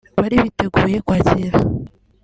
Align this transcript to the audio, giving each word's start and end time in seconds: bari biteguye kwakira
bari 0.21 0.35
biteguye 0.43 0.97
kwakira 1.07 1.57